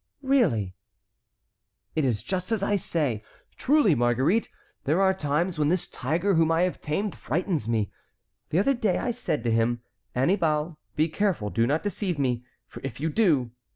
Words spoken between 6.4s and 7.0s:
I have